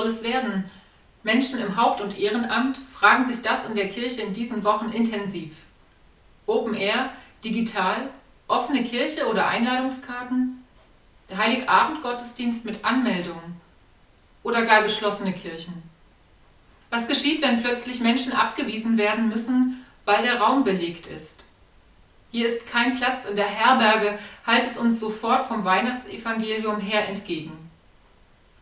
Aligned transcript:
Soll 0.00 0.08
es 0.08 0.22
werden? 0.22 0.64
Menschen 1.22 1.60
im 1.60 1.76
Haupt- 1.76 2.00
und 2.00 2.18
Ehrenamt 2.18 2.78
fragen 2.78 3.26
sich 3.26 3.42
das 3.42 3.66
in 3.66 3.74
der 3.74 3.90
Kirche 3.90 4.22
in 4.22 4.32
diesen 4.32 4.64
Wochen 4.64 4.90
intensiv. 4.90 5.52
Open 6.46 6.72
Air, 6.72 7.10
digital, 7.44 8.08
offene 8.48 8.82
Kirche 8.82 9.28
oder 9.28 9.46
Einladungskarten? 9.48 10.64
Der 11.28 11.36
Heiligabend-Gottesdienst 11.36 12.64
mit 12.64 12.82
Anmeldung? 12.82 13.40
Oder 14.42 14.62
gar 14.62 14.82
geschlossene 14.82 15.34
Kirchen? 15.34 15.82
Was 16.88 17.06
geschieht, 17.06 17.42
wenn 17.42 17.62
plötzlich 17.62 18.00
Menschen 18.00 18.32
abgewiesen 18.32 18.96
werden 18.96 19.28
müssen, 19.28 19.84
weil 20.06 20.22
der 20.22 20.40
Raum 20.40 20.64
belegt 20.64 21.06
ist? 21.08 21.46
Hier 22.30 22.46
ist 22.46 22.66
kein 22.66 22.96
Platz 22.96 23.26
in 23.26 23.36
der 23.36 23.46
Herberge, 23.46 24.18
halt 24.46 24.64
es 24.64 24.78
uns 24.78 24.98
sofort 24.98 25.46
vom 25.46 25.64
Weihnachtsevangelium 25.64 26.80
her 26.80 27.06
entgegen. 27.06 27.59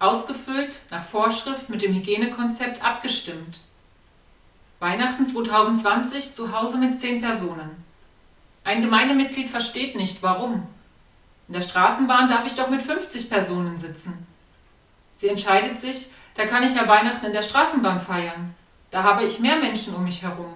Ausgefüllt, 0.00 0.78
nach 0.90 1.02
Vorschrift, 1.02 1.68
mit 1.68 1.82
dem 1.82 1.92
Hygienekonzept 1.92 2.84
abgestimmt. 2.84 3.60
Weihnachten 4.78 5.26
2020 5.26 6.32
zu 6.32 6.56
Hause 6.56 6.78
mit 6.78 6.98
zehn 7.00 7.20
Personen. 7.20 7.84
Ein 8.62 8.80
Gemeindemitglied 8.80 9.50
versteht 9.50 9.96
nicht, 9.96 10.22
warum. 10.22 10.68
In 11.48 11.54
der 11.54 11.62
Straßenbahn 11.62 12.28
darf 12.28 12.46
ich 12.46 12.54
doch 12.54 12.68
mit 12.68 12.82
50 12.82 13.28
Personen 13.28 13.76
sitzen. 13.76 14.26
Sie 15.16 15.26
entscheidet 15.26 15.80
sich, 15.80 16.12
da 16.36 16.46
kann 16.46 16.62
ich 16.62 16.76
ja 16.76 16.86
Weihnachten 16.86 17.26
in 17.26 17.32
der 17.32 17.42
Straßenbahn 17.42 18.00
feiern. 18.00 18.54
Da 18.92 19.02
habe 19.02 19.24
ich 19.24 19.40
mehr 19.40 19.56
Menschen 19.56 19.94
um 19.96 20.04
mich 20.04 20.22
herum. 20.22 20.54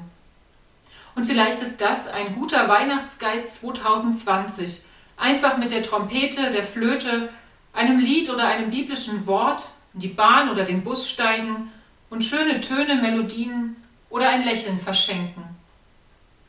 Und 1.16 1.24
vielleicht 1.24 1.60
ist 1.60 1.80
das 1.80 2.06
ein 2.06 2.36
guter 2.36 2.68
Weihnachtsgeist 2.68 3.56
2020. 3.56 4.84
Einfach 5.16 5.56
mit 5.56 5.72
der 5.72 5.82
Trompete, 5.82 6.50
der 6.50 6.62
Flöte, 6.62 7.28
einem 7.72 7.98
Lied 7.98 8.30
oder 8.30 8.46
einem 8.46 8.70
biblischen 8.70 9.26
Wort 9.26 9.70
in 9.94 10.00
die 10.00 10.08
Bahn 10.08 10.48
oder 10.50 10.64
den 10.64 10.82
Bus 10.82 11.08
steigen 11.08 11.70
und 12.10 12.22
schöne 12.22 12.60
Töne, 12.60 12.96
Melodien 12.96 13.76
oder 14.10 14.28
ein 14.28 14.44
Lächeln 14.44 14.78
verschenken. 14.78 15.42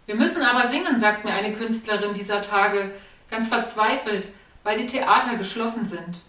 Wir 0.05 0.15
müssen 0.15 0.43
aber 0.43 0.67
singen, 0.67 0.99
sagt 0.99 1.23
mir 1.23 1.33
eine 1.33 1.53
Künstlerin 1.53 2.13
dieser 2.13 2.41
Tage, 2.41 2.91
ganz 3.29 3.47
verzweifelt, 3.47 4.29
weil 4.63 4.77
die 4.77 4.85
Theater 4.85 5.35
geschlossen 5.37 5.85
sind. 5.85 6.23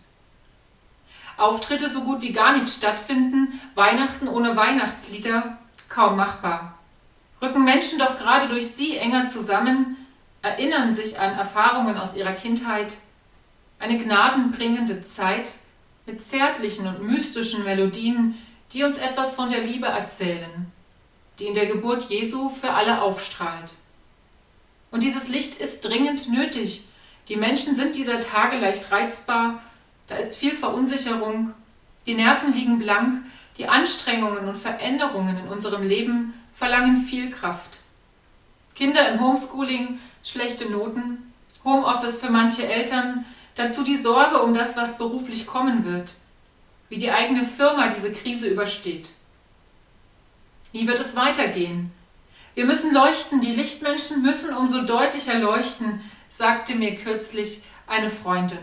Auftritte 1.36 1.88
so 1.88 2.02
gut 2.02 2.20
wie 2.20 2.32
gar 2.32 2.52
nicht 2.52 2.68
stattfinden, 2.68 3.60
Weihnachten 3.74 4.28
ohne 4.28 4.54
Weihnachtslieder 4.56 5.58
kaum 5.88 6.16
machbar 6.16 6.74
rücken 7.44 7.64
Menschen 7.64 7.98
doch 7.98 8.16
gerade 8.18 8.48
durch 8.48 8.68
sie 8.68 8.96
enger 8.96 9.26
zusammen, 9.26 9.96
erinnern 10.42 10.92
sich 10.92 11.18
an 11.18 11.34
Erfahrungen 11.34 11.96
aus 11.98 12.16
ihrer 12.16 12.32
Kindheit, 12.32 12.98
eine 13.84 13.98
gnadenbringende 13.98 15.02
Zeit 15.02 15.56
mit 16.06 16.18
zärtlichen 16.18 16.86
und 16.86 17.02
mystischen 17.02 17.64
Melodien, 17.64 18.34
die 18.72 18.82
uns 18.82 18.96
etwas 18.96 19.34
von 19.34 19.50
der 19.50 19.60
Liebe 19.60 19.86
erzählen, 19.86 20.72
die 21.38 21.44
in 21.44 21.54
der 21.54 21.66
Geburt 21.66 22.04
Jesu 22.04 22.48
für 22.48 22.70
alle 22.70 23.02
aufstrahlt. 23.02 23.74
Und 24.90 25.02
dieses 25.02 25.28
Licht 25.28 25.60
ist 25.60 25.84
dringend 25.84 26.30
nötig. 26.30 26.84
Die 27.28 27.36
Menschen 27.36 27.76
sind 27.76 27.94
dieser 27.94 28.20
Tage 28.20 28.56
leicht 28.56 28.90
reizbar, 28.90 29.62
da 30.06 30.16
ist 30.16 30.34
viel 30.34 30.52
Verunsicherung, 30.52 31.52
die 32.06 32.14
Nerven 32.14 32.54
liegen 32.54 32.78
blank, 32.78 33.22
die 33.58 33.68
Anstrengungen 33.68 34.48
und 34.48 34.56
Veränderungen 34.56 35.36
in 35.36 35.48
unserem 35.48 35.86
Leben 35.86 36.32
verlangen 36.54 36.96
viel 36.96 37.30
Kraft. 37.30 37.80
Kinder 38.74 39.10
im 39.10 39.20
Homeschooling, 39.20 39.98
schlechte 40.22 40.70
Noten, 40.70 41.34
Homeoffice 41.64 42.22
für 42.22 42.30
manche 42.30 42.66
Eltern, 42.66 43.26
dazu 43.54 43.84
die 43.84 43.96
Sorge 43.96 44.42
um 44.42 44.54
das, 44.54 44.76
was 44.76 44.98
beruflich 44.98 45.46
kommen 45.46 45.84
wird, 45.84 46.14
wie 46.88 46.98
die 46.98 47.10
eigene 47.10 47.44
Firma 47.44 47.88
diese 47.88 48.12
Krise 48.12 48.48
übersteht. 48.48 49.10
Wie 50.72 50.86
wird 50.86 50.98
es 50.98 51.16
weitergehen? 51.16 51.92
Wir 52.54 52.66
müssen 52.66 52.92
leuchten, 52.94 53.40
die 53.40 53.54
Lichtmenschen 53.54 54.22
müssen 54.22 54.54
umso 54.54 54.82
deutlicher 54.82 55.38
leuchten, 55.38 56.00
sagte 56.30 56.74
mir 56.74 56.94
kürzlich 56.94 57.62
eine 57.86 58.10
Freundin. 58.10 58.58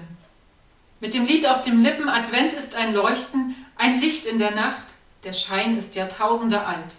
Mit 1.00 1.14
dem 1.14 1.26
Lied 1.26 1.48
auf 1.48 1.62
dem 1.62 1.82
Lippen 1.82 2.10
Advent 2.10 2.54
ist 2.54 2.76
ein 2.76 2.94
Leuchten, 2.94 3.56
ein 3.76 4.00
Licht 4.00 4.26
in 4.26 4.40
der 4.40 4.52
Nacht, 4.52 4.88
der 5.24 5.34
Schein 5.34 5.78
ist 5.78 5.96
Jahrtausende 5.96 6.66
alt. 6.66 6.96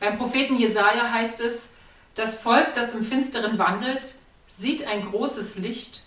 Beim 0.00 0.16
Propheten 0.16 0.56
Jesaja 0.56 1.10
heißt 1.10 1.40
es: 1.40 1.74
Das 2.14 2.40
Volk, 2.40 2.72
das 2.74 2.92
im 2.92 3.04
Finsteren 3.04 3.58
wandelt, 3.58 4.14
sieht 4.48 4.86
ein 4.86 5.10
großes 5.10 5.58
Licht, 5.58 6.04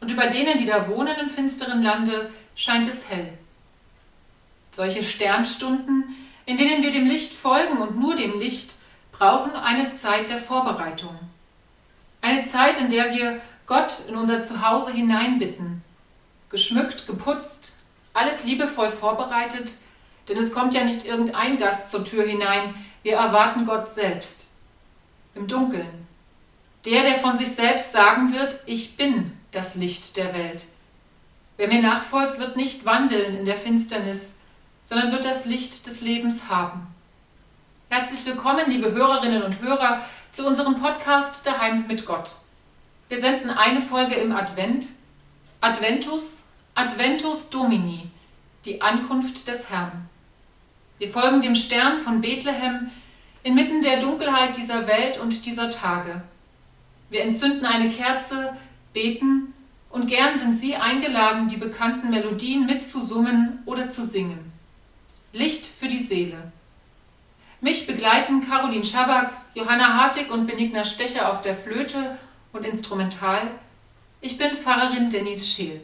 und 0.00 0.10
über 0.10 0.26
denen, 0.26 0.58
die 0.58 0.66
da 0.66 0.88
wohnen 0.88 1.16
im 1.18 1.30
finsteren 1.30 1.82
Lande, 1.82 2.30
scheint 2.54 2.86
es 2.86 3.10
hell. 3.10 3.32
Solche 4.72 5.02
Sternstunden, 5.02 6.16
in 6.44 6.56
denen 6.56 6.82
wir 6.82 6.90
dem 6.90 7.06
Licht 7.06 7.32
folgen 7.32 7.78
und 7.78 7.98
nur 7.98 8.14
dem 8.14 8.38
Licht, 8.38 8.74
brauchen 9.12 9.52
eine 9.52 9.92
Zeit 9.92 10.28
der 10.28 10.38
Vorbereitung. 10.38 11.18
Eine 12.20 12.44
Zeit, 12.44 12.78
in 12.78 12.90
der 12.90 13.14
wir 13.14 13.40
Gott 13.66 14.00
in 14.08 14.16
unser 14.16 14.42
Zuhause 14.42 14.92
hineinbitten, 14.92 15.82
geschmückt, 16.50 17.06
geputzt, 17.06 17.78
alles 18.12 18.44
liebevoll 18.44 18.88
vorbereitet, 18.88 19.76
denn 20.28 20.36
es 20.36 20.52
kommt 20.52 20.74
ja 20.74 20.84
nicht 20.84 21.06
irgendein 21.06 21.58
Gast 21.58 21.90
zur 21.90 22.04
Tür 22.04 22.24
hinein, 22.24 22.74
wir 23.02 23.16
erwarten 23.16 23.66
Gott 23.66 23.90
selbst. 23.90 24.54
Im 25.34 25.46
Dunkeln. 25.46 26.06
Der, 26.84 27.02
der 27.02 27.16
von 27.16 27.36
sich 27.36 27.48
selbst 27.48 27.92
sagen 27.92 28.32
wird, 28.32 28.60
ich 28.66 28.96
bin 28.96 29.35
das 29.50 29.74
Licht 29.74 30.16
der 30.16 30.34
Welt. 30.34 30.66
Wer 31.56 31.68
mir 31.68 31.82
nachfolgt, 31.82 32.38
wird 32.38 32.56
nicht 32.56 32.84
wandeln 32.84 33.38
in 33.38 33.44
der 33.44 33.56
Finsternis, 33.56 34.36
sondern 34.82 35.12
wird 35.12 35.24
das 35.24 35.46
Licht 35.46 35.86
des 35.86 36.00
Lebens 36.00 36.50
haben. 36.50 36.86
Herzlich 37.88 38.26
willkommen, 38.26 38.68
liebe 38.68 38.92
Hörerinnen 38.92 39.42
und 39.42 39.60
Hörer, 39.62 40.02
zu 40.32 40.46
unserem 40.46 40.76
Podcast 40.80 41.46
Daheim 41.46 41.86
mit 41.86 42.04
Gott. 42.04 42.36
Wir 43.08 43.18
senden 43.18 43.50
eine 43.50 43.80
Folge 43.80 44.16
im 44.16 44.32
Advent, 44.34 44.88
Adventus, 45.60 46.50
Adventus 46.74 47.48
Domini, 47.48 48.10
die 48.64 48.82
Ankunft 48.82 49.48
des 49.48 49.70
Herrn. 49.70 50.08
Wir 50.98 51.08
folgen 51.08 51.40
dem 51.40 51.54
Stern 51.54 51.98
von 51.98 52.20
Bethlehem 52.20 52.90
inmitten 53.42 53.80
der 53.80 53.98
Dunkelheit 54.00 54.56
dieser 54.56 54.86
Welt 54.86 55.18
und 55.18 55.46
dieser 55.46 55.70
Tage. 55.70 56.22
Wir 57.10 57.22
entzünden 57.22 57.64
eine 57.64 57.88
Kerze, 57.88 58.56
beten 58.96 59.52
Und 59.90 60.08
gern 60.08 60.36
sind 60.36 60.54
Sie 60.54 60.74
eingeladen, 60.74 61.48
die 61.48 61.58
bekannten 61.58 62.10
Melodien 62.10 62.66
mitzusummen 62.66 63.62
oder 63.66 63.88
zu 63.90 64.02
singen. 64.02 64.52
Licht 65.32 65.64
für 65.66 65.86
die 65.86 66.02
Seele. 66.02 66.52
Mich 67.60 67.86
begleiten 67.86 68.46
Caroline 68.46 68.84
Schabak, 68.84 69.36
Johanna 69.54 69.94
Hartig 69.94 70.30
und 70.30 70.46
Benigna 70.46 70.84
Stecher 70.84 71.30
auf 71.30 71.42
der 71.42 71.54
Flöte 71.54 72.18
und 72.52 72.66
Instrumental. 72.66 73.50
Ich 74.20 74.38
bin 74.38 74.54
Pfarrerin 74.54 75.10
Denise 75.10 75.46
Scheel. 75.46 75.80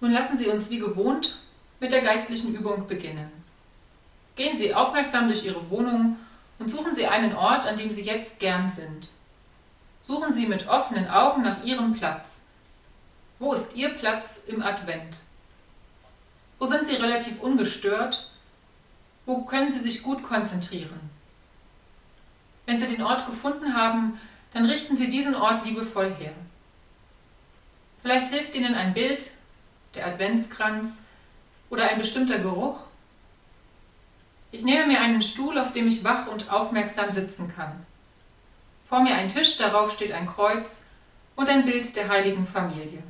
Nun 0.00 0.10
lassen 0.10 0.36
Sie 0.36 0.48
uns 0.48 0.70
wie 0.70 0.78
gewohnt 0.78 1.36
mit 1.80 1.92
der 1.92 2.02
geistlichen 2.02 2.54
Übung 2.54 2.86
beginnen. 2.86 3.30
Gehen 4.34 4.56
Sie 4.56 4.74
aufmerksam 4.74 5.28
durch 5.28 5.44
Ihre 5.44 5.70
Wohnung 5.70 6.16
und 6.58 6.70
suchen 6.70 6.94
Sie 6.94 7.06
einen 7.06 7.34
Ort, 7.34 7.66
an 7.66 7.76
dem 7.76 7.90
Sie 7.90 8.02
jetzt 8.02 8.38
gern 8.38 8.68
sind. 8.68 9.08
Suchen 10.00 10.30
Sie 10.30 10.46
mit 10.46 10.68
offenen 10.68 11.08
Augen 11.08 11.42
nach 11.42 11.64
Ihrem 11.64 11.94
Platz. 11.94 12.42
Wo 13.38 13.52
ist 13.52 13.76
Ihr 13.76 13.90
Platz 13.90 14.42
im 14.46 14.62
Advent? 14.62 15.18
Wo 16.58 16.66
sind 16.66 16.84
Sie 16.84 16.94
relativ 16.94 17.40
ungestört? 17.40 18.30
Wo 19.26 19.42
können 19.42 19.70
Sie 19.70 19.80
sich 19.80 20.02
gut 20.02 20.22
konzentrieren? 20.22 21.10
Wenn 22.66 22.80
Sie 22.80 22.86
den 22.86 23.02
Ort 23.02 23.26
gefunden 23.26 23.74
haben, 23.74 24.20
dann 24.52 24.66
richten 24.66 24.96
Sie 24.96 25.08
diesen 25.08 25.34
Ort 25.34 25.64
liebevoll 25.64 26.14
her. 26.14 26.32
Vielleicht 28.02 28.32
hilft 28.32 28.54
Ihnen 28.54 28.74
ein 28.74 28.94
Bild, 28.94 29.30
der 29.96 30.06
Adventskranz 30.06 31.00
oder 31.70 31.88
ein 31.88 31.98
bestimmter 31.98 32.38
Geruch? 32.38 32.78
Ich 34.52 34.62
nehme 34.62 34.86
mir 34.86 35.00
einen 35.00 35.22
Stuhl, 35.22 35.58
auf 35.58 35.72
dem 35.72 35.88
ich 35.88 36.04
wach 36.04 36.28
und 36.28 36.50
aufmerksam 36.50 37.10
sitzen 37.10 37.52
kann. 37.54 37.84
Vor 38.84 39.00
mir 39.00 39.16
ein 39.16 39.28
Tisch, 39.28 39.56
darauf 39.56 39.92
steht 39.92 40.12
ein 40.12 40.28
Kreuz 40.28 40.82
und 41.34 41.48
ein 41.48 41.64
Bild 41.64 41.96
der 41.96 42.08
heiligen 42.08 42.46
Familie. 42.46 43.02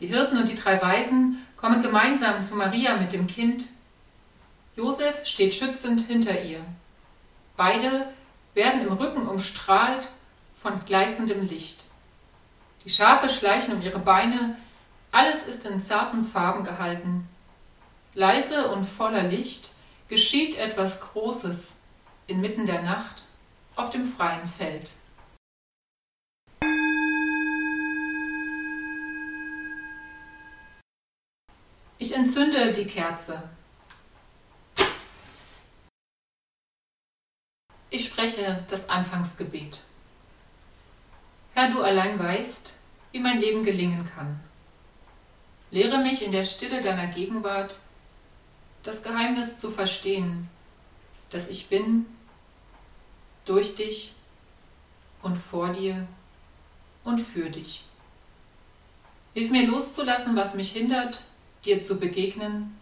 Die 0.00 0.06
Hirten 0.06 0.38
und 0.38 0.48
die 0.48 0.54
drei 0.54 0.80
Weisen 0.82 1.46
kommen 1.56 1.82
gemeinsam 1.82 2.42
zu 2.42 2.56
Maria 2.56 2.96
mit 2.96 3.12
dem 3.12 3.26
Kind. 3.26 3.64
Josef 4.76 5.26
steht 5.26 5.54
schützend 5.54 6.00
hinter 6.06 6.42
ihr. 6.42 6.60
Beide 7.56 8.06
werden 8.54 8.80
im 8.80 8.92
Rücken 8.92 9.26
umstrahlt 9.26 10.08
von 10.54 10.78
gleißendem 10.84 11.46
Licht. 11.46 11.84
Die 12.84 12.90
Schafe 12.90 13.28
schleichen 13.28 13.74
um 13.74 13.82
ihre 13.82 13.98
Beine, 13.98 14.56
alles 15.10 15.44
ist 15.44 15.66
in 15.66 15.80
zarten 15.80 16.24
Farben 16.24 16.64
gehalten. 16.64 17.28
Leise 18.14 18.70
und 18.70 18.84
voller 18.84 19.22
Licht 19.22 19.70
geschieht 20.08 20.58
etwas 20.58 21.00
Großes 21.00 21.76
inmitten 22.26 22.66
der 22.66 22.82
Nacht 22.82 23.24
auf 23.76 23.90
dem 23.90 24.04
freien 24.04 24.46
Feld. 24.46 24.92
Ich 32.00 32.14
entzünde 32.14 32.72
die 32.72 32.86
Kerze. 32.86 33.42
Ich 37.90 38.04
spreche 38.04 38.64
das 38.68 38.88
Anfangsgebet. 38.88 39.82
Herr, 41.54 41.70
du 41.70 41.82
allein 41.82 42.18
weißt, 42.18 42.78
wie 43.12 43.18
mein 43.18 43.40
Leben 43.40 43.64
gelingen 43.64 44.04
kann. 44.04 44.38
Lehre 45.70 45.98
mich 45.98 46.24
in 46.24 46.32
der 46.32 46.44
Stille 46.44 46.80
deiner 46.80 47.08
Gegenwart 47.08 47.78
das 48.82 49.02
Geheimnis 49.02 49.56
zu 49.56 49.70
verstehen, 49.70 50.48
dass 51.30 51.48
ich 51.48 51.68
bin, 51.68 52.06
durch 53.44 53.74
dich 53.74 54.14
und 55.22 55.36
vor 55.36 55.70
dir 55.70 56.06
und 57.04 57.18
für 57.18 57.50
dich. 57.50 57.84
Hilf 59.34 59.50
mir 59.50 59.66
loszulassen, 59.66 60.36
was 60.36 60.54
mich 60.54 60.72
hindert, 60.72 61.22
dir 61.64 61.80
zu 61.80 61.98
begegnen 61.98 62.76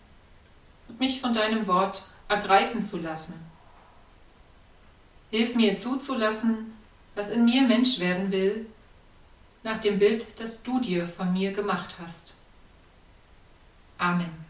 und 0.89 1.01
mich 1.01 1.21
von 1.21 1.33
deinem 1.33 1.67
Wort 1.67 2.05
ergreifen 2.29 2.83
zu 2.83 2.99
lassen. 2.99 3.35
Hilf 5.31 5.55
mir 5.55 5.77
zuzulassen, 5.77 6.73
was 7.15 7.31
in 7.31 7.45
mir 7.45 7.63
Mensch 7.63 7.99
werden 7.99 8.31
will, 8.31 8.67
nach 9.63 9.79
dem 9.79 9.99
Bild, 9.99 10.39
das 10.41 10.63
du 10.63 10.81
dir 10.81 11.09
von 11.09 11.33
mir 11.33 11.53
gemacht 11.53 11.97
hast. 12.01 12.36
Amen. 13.99 14.46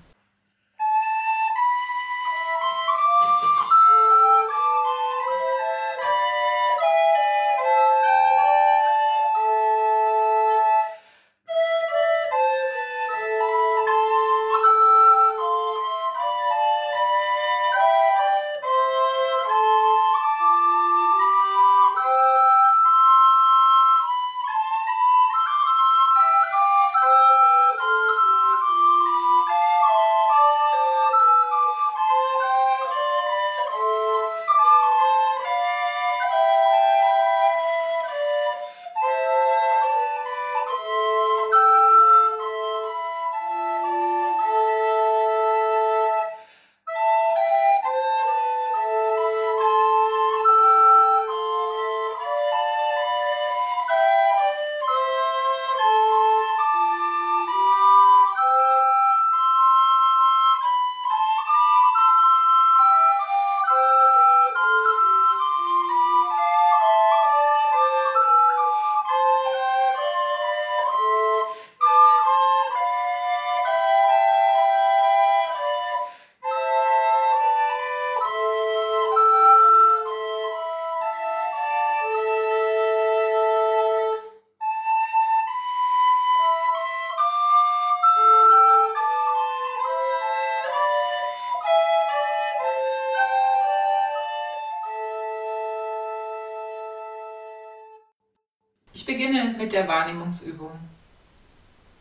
Der 99.77 99.87
Wahrnehmungsübung. 99.89 100.73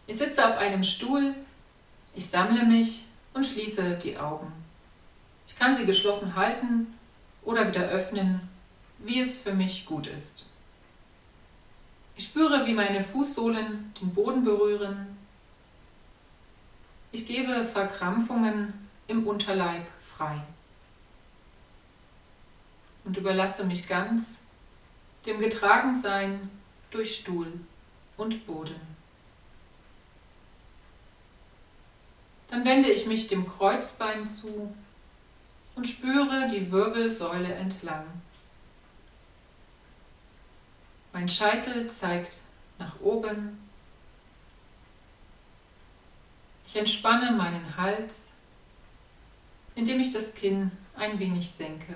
Ich 0.08 0.18
sitze 0.18 0.48
auf 0.48 0.58
einem 0.58 0.84
Stuhl, 0.84 1.36
ich 2.14 2.26
sammle 2.26 2.64
mich 2.64 3.06
und 3.34 3.46
schließe 3.46 3.98
die 3.98 4.18
Augen. 4.18 4.52
Ich 5.46 5.58
kann 5.58 5.76
sie 5.76 5.86
geschlossen 5.86 6.36
halten 6.38 6.94
oder 7.44 7.68
wieder 7.68 7.84
öffnen, 7.84 8.48
wie 9.00 9.20
es 9.20 9.42
für 9.42 9.54
mich 9.54 9.86
gut 9.86 10.08
ist. 10.08 10.52
Ich 12.16 12.24
spüre, 12.24 12.66
wie 12.66 12.74
meine 12.74 13.02
Fußsohlen 13.02 13.94
den 14.00 14.14
Boden 14.14 14.46
berühren. 14.46 15.18
Ich 17.12 17.28
gebe 17.28 17.66
Verkrampfungen 17.66 18.74
im 19.08 19.28
Unterleib 19.28 19.86
frei 20.00 20.40
und 23.04 23.18
überlasse 23.18 23.66
mich 23.66 23.90
ganz 23.90 24.38
dem 25.26 25.40
Getragensein 25.40 26.50
durch 26.96 27.18
Stuhl 27.18 27.52
und 28.16 28.48
Boden. 28.48 28.80
Dann 32.50 32.64
wende 32.64 32.90
ich 32.90 33.06
mich 33.06 33.28
dem 33.28 33.48
Kreuzbein 33.50 34.26
zu 34.26 34.74
und 35.76 35.88
spüre 35.88 36.48
die 36.48 36.72
Wirbelsäule 36.72 37.54
entlang. 37.54 38.06
Mein 41.12 41.28
Scheitel 41.28 41.90
zeigt 41.90 42.42
nach 42.80 43.00
oben. 43.02 43.60
Ich 46.68 46.78
entspanne 46.78 47.32
meinen 47.32 47.76
Hals, 47.78 48.32
indem 49.76 50.00
ich 50.00 50.12
das 50.12 50.34
Kinn 50.34 50.72
ein 50.96 51.20
wenig 51.20 51.50
senke. 51.50 51.96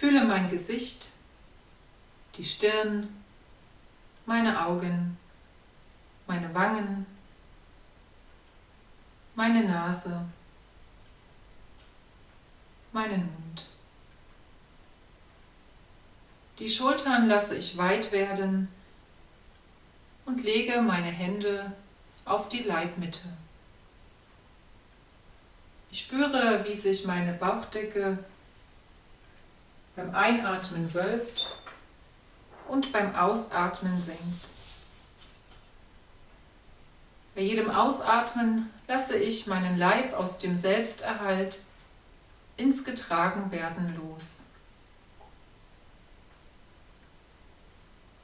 Fühle 0.00 0.24
mein 0.24 0.48
Gesicht, 0.48 1.10
die 2.36 2.42
Stirn, 2.42 3.22
meine 4.24 4.64
Augen, 4.66 5.18
meine 6.26 6.54
Wangen, 6.54 7.04
meine 9.34 9.62
Nase, 9.62 10.24
meinen 12.92 13.20
Mund. 13.20 13.66
Die 16.58 16.70
Schultern 16.70 17.28
lasse 17.28 17.56
ich 17.56 17.76
weit 17.76 18.10
werden 18.10 18.68
und 20.24 20.42
lege 20.42 20.80
meine 20.80 21.10
Hände 21.10 21.76
auf 22.24 22.48
die 22.48 22.62
Leibmitte. 22.62 23.28
Ich 25.90 26.00
spüre, 26.00 26.64
wie 26.66 26.74
sich 26.74 27.04
meine 27.04 27.34
Bauchdecke 27.34 28.18
beim 30.00 30.14
Einatmen 30.14 30.92
wölbt 30.94 31.54
und 32.68 32.90
beim 32.90 33.14
Ausatmen 33.14 34.00
senkt. 34.00 34.52
Bei 37.34 37.42
jedem 37.42 37.70
Ausatmen 37.70 38.70
lasse 38.88 39.18
ich 39.18 39.46
meinen 39.46 39.76
Leib 39.76 40.14
aus 40.14 40.38
dem 40.38 40.56
Selbsterhalt 40.56 41.60
ins 42.56 42.84
Getragenwerden 42.84 43.94
los. 43.96 44.44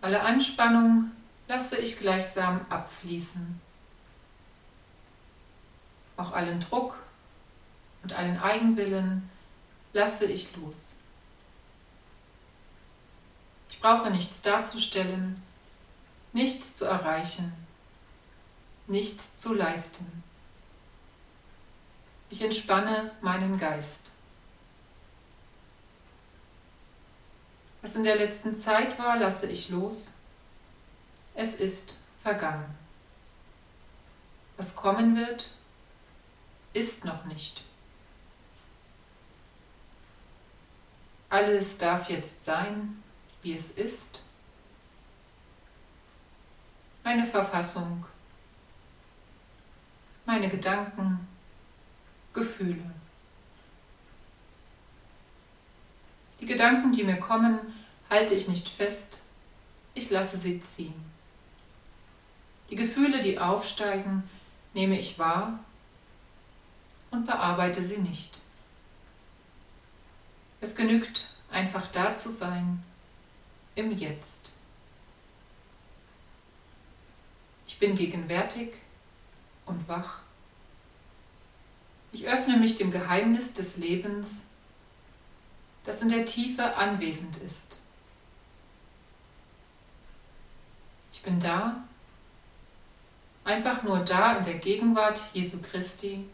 Alle 0.00 0.22
Anspannung 0.22 1.10
lasse 1.46 1.76
ich 1.76 1.98
gleichsam 1.98 2.64
abfließen. 2.70 3.60
Auch 6.16 6.32
allen 6.32 6.60
Druck 6.60 6.96
und 8.02 8.14
allen 8.14 8.40
Eigenwillen 8.40 9.28
lasse 9.92 10.24
ich 10.24 10.56
los. 10.56 11.00
Ich 13.76 13.82
brauche 13.82 14.10
nichts 14.10 14.40
darzustellen, 14.40 15.42
nichts 16.32 16.72
zu 16.72 16.86
erreichen, 16.86 17.52
nichts 18.86 19.36
zu 19.36 19.52
leisten. 19.52 20.24
Ich 22.30 22.40
entspanne 22.40 23.12
meinen 23.20 23.58
Geist. 23.58 24.12
Was 27.82 27.94
in 27.94 28.02
der 28.02 28.16
letzten 28.16 28.56
Zeit 28.56 28.98
war, 28.98 29.18
lasse 29.18 29.46
ich 29.46 29.68
los. 29.68 30.20
Es 31.34 31.54
ist 31.54 31.98
vergangen. 32.18 32.74
Was 34.56 34.74
kommen 34.74 35.16
wird, 35.16 35.50
ist 36.72 37.04
noch 37.04 37.26
nicht. 37.26 37.62
Alles 41.28 41.76
darf 41.76 42.08
jetzt 42.08 42.42
sein, 42.42 43.02
wie 43.42 43.54
es 43.54 43.70
ist, 43.72 44.24
meine 47.04 47.24
Verfassung, 47.24 48.04
meine 50.24 50.48
Gedanken, 50.48 51.26
Gefühle. 52.32 52.90
Die 56.40 56.46
Gedanken, 56.46 56.92
die 56.92 57.04
mir 57.04 57.18
kommen, 57.18 57.58
halte 58.10 58.34
ich 58.34 58.48
nicht 58.48 58.68
fest, 58.68 59.22
ich 59.94 60.10
lasse 60.10 60.36
sie 60.36 60.60
ziehen. 60.60 61.06
Die 62.68 62.76
Gefühle, 62.76 63.20
die 63.20 63.38
aufsteigen, 63.38 64.28
nehme 64.74 64.98
ich 64.98 65.18
wahr 65.18 65.60
und 67.10 67.26
bearbeite 67.26 67.82
sie 67.82 67.98
nicht. 67.98 68.40
Es 70.60 70.74
genügt, 70.74 71.28
einfach 71.50 71.86
da 71.88 72.14
zu 72.14 72.28
sein, 72.28 72.82
im 73.76 73.92
Jetzt. 73.92 74.54
Ich 77.66 77.78
bin 77.78 77.94
gegenwärtig 77.94 78.72
und 79.66 79.86
wach. 79.88 80.20
Ich 82.12 82.26
öffne 82.26 82.56
mich 82.56 82.76
dem 82.76 82.90
Geheimnis 82.90 83.52
des 83.52 83.76
Lebens, 83.76 84.48
das 85.84 86.02
in 86.02 86.08
der 86.08 86.24
Tiefe 86.24 86.76
anwesend 86.76 87.36
ist. 87.36 87.82
Ich 91.12 91.22
bin 91.22 91.38
da, 91.38 91.84
einfach 93.44 93.82
nur 93.82 93.98
da 94.00 94.36
in 94.36 94.44
der 94.44 94.54
Gegenwart 94.54 95.22
Jesu 95.34 95.60
Christi, 95.60 96.26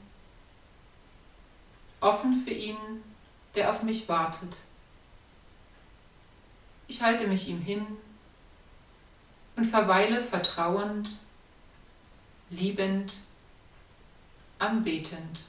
offen 2.00 2.34
für 2.34 2.52
ihn, 2.52 2.76
der 3.54 3.70
auf 3.70 3.82
mich 3.82 4.08
wartet. 4.08 4.58
Ich 6.92 7.00
halte 7.00 7.26
mich 7.26 7.48
ihm 7.48 7.58
hin 7.58 7.86
und 9.56 9.64
verweile 9.64 10.20
vertrauend, 10.20 11.16
liebend, 12.50 13.14
anbetend. 14.58 15.46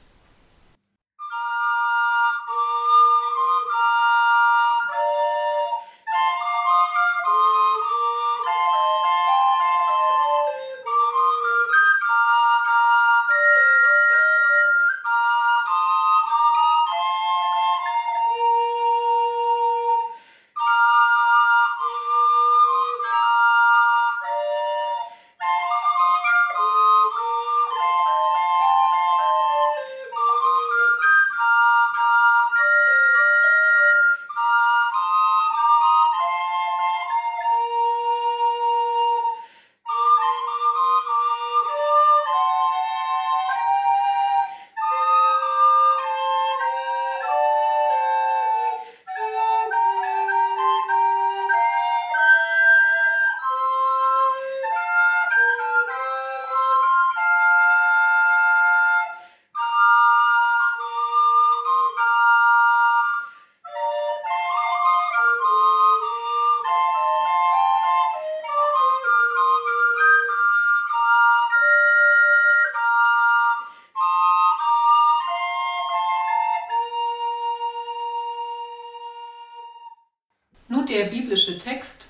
Der 80.93 81.05
biblische 81.05 81.57
Text 81.57 82.09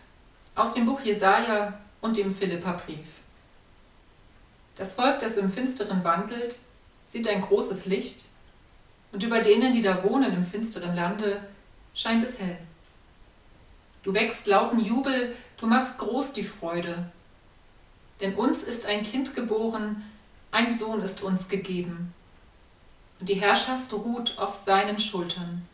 aus 0.55 0.73
dem 0.73 0.85
Buch 0.85 0.99
Jesaja 0.99 1.79
und 2.01 2.17
dem 2.17 2.35
Philipperbrief. 2.35 3.05
Das 4.75 4.95
Volk, 4.95 5.19
das 5.19 5.37
im 5.37 5.49
Finsteren 5.49 6.03
wandelt, 6.03 6.59
sieht 7.07 7.29
ein 7.29 7.41
großes 7.41 7.85
Licht, 7.85 8.25
und 9.13 9.23
über 9.23 9.39
denen, 9.39 9.71
die 9.71 9.81
da 9.81 10.03
wohnen 10.03 10.33
im 10.33 10.43
finsteren 10.43 10.95
Lande, 10.95 11.39
scheint 11.93 12.23
es 12.23 12.41
hell. 12.41 12.57
Du 14.01 14.13
wächst 14.13 14.47
lauten 14.47 14.79
Jubel, 14.79 15.33
du 15.57 15.67
machst 15.67 15.99
groß 15.99 16.33
die 16.33 16.43
Freude. 16.43 17.09
Denn 18.19 18.35
uns 18.35 18.63
ist 18.63 18.85
ein 18.85 19.03
Kind 19.03 19.33
geboren, 19.33 20.03
ein 20.51 20.73
Sohn 20.73 21.01
ist 21.01 21.23
uns 21.23 21.47
gegeben. 21.47 22.13
Und 23.21 23.29
die 23.29 23.35
Herrschaft 23.35 23.93
ruht 23.93 24.37
auf 24.37 24.55
seinen 24.55 24.99
Schultern. 24.99 25.65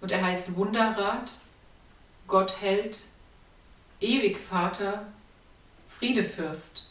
Und 0.00 0.12
er 0.12 0.24
heißt 0.24 0.54
Wunderrat, 0.54 1.32
Gott 2.28 2.60
Held, 2.60 3.04
ewig 4.00 4.38
Vater, 4.38 5.06
Friedefürst. 5.88 6.90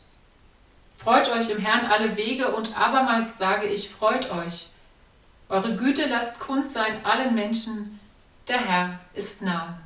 Freut 0.98 1.30
euch 1.30 1.52
im 1.52 1.60
Herrn 1.60 1.86
alle 1.86 2.18
Wege 2.18 2.56
und 2.56 2.78
abermals 2.78 3.38
sage 3.38 3.68
ich, 3.68 3.88
freut 3.88 4.32
euch. 4.32 4.70
Eure 5.48 5.78
Güte 5.78 6.08
lasst 6.08 6.40
kund 6.40 6.68
sein 6.68 7.06
allen 7.06 7.36
Menschen, 7.36 8.00
der 8.48 8.60
Herr 8.60 9.00
ist 9.14 9.44
nahe. 9.44 9.78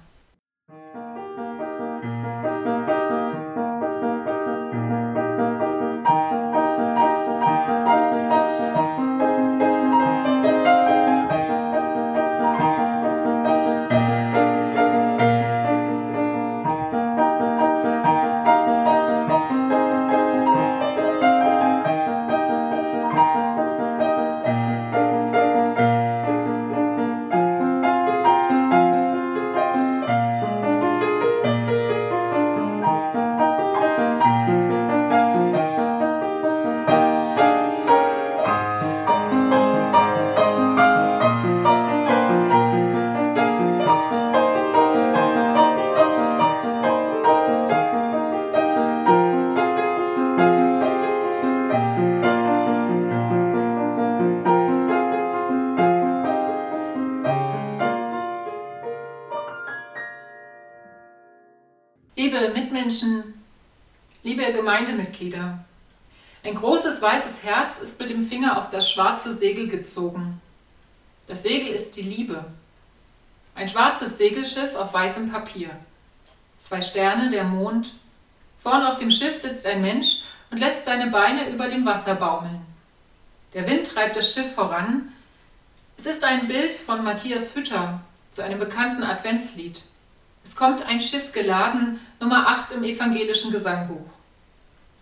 Liebe 62.42 62.54
Mitmenschen, 62.60 63.36
liebe 64.24 64.52
Gemeindemitglieder, 64.52 65.64
ein 66.44 66.56
großes 66.56 67.00
weißes 67.00 67.44
Herz 67.44 67.78
ist 67.78 68.00
mit 68.00 68.10
dem 68.10 68.26
Finger 68.26 68.58
auf 68.58 68.72
das 68.72 68.90
schwarze 68.90 69.32
Segel 69.32 69.68
gezogen. 69.68 70.42
Das 71.28 71.44
Segel 71.44 71.68
ist 71.68 71.96
die 71.96 72.02
Liebe. 72.02 72.44
Ein 73.54 73.70
schwarzes 73.70 74.18
Segelschiff 74.18 74.74
auf 74.74 74.92
weißem 74.92 75.32
Papier. 75.32 75.70
Zwei 76.58 76.82
Sterne, 76.82 77.30
der 77.30 77.44
Mond. 77.44 77.94
Vorn 78.58 78.88
auf 78.88 78.98
dem 78.98 79.12
Schiff 79.12 79.40
sitzt 79.40 79.68
ein 79.68 79.84
Mensch 79.84 80.22
und 80.50 80.58
lässt 80.58 80.86
seine 80.86 81.12
Beine 81.12 81.48
über 81.48 81.68
dem 81.68 81.86
Wasser 81.86 82.16
baumeln. 82.16 82.66
Der 83.54 83.68
Wind 83.68 83.86
treibt 83.86 84.16
das 84.16 84.34
Schiff 84.34 84.56
voran. 84.56 85.14
Es 85.96 86.08
ist 86.08 86.24
ein 86.24 86.48
Bild 86.48 86.74
von 86.74 87.04
Matthias 87.04 87.54
Hütter 87.56 88.02
zu 88.32 88.44
einem 88.44 88.58
bekannten 88.58 89.04
Adventslied. 89.04 89.84
Es 90.44 90.56
kommt 90.56 90.86
ein 90.86 91.00
Schiff 91.00 91.32
geladen, 91.32 92.00
Nummer 92.20 92.48
8 92.48 92.74
im 92.74 92.84
evangelischen 92.84 93.52
Gesangbuch. 93.52 94.10